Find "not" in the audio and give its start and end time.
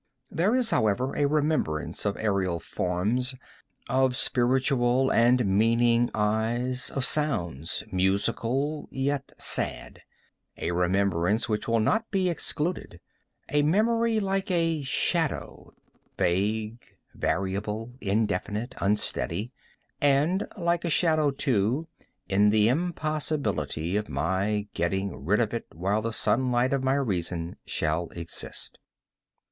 11.81-12.09